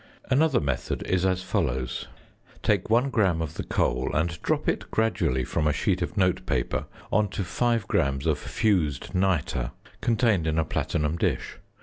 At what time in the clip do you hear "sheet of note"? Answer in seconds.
5.73-6.43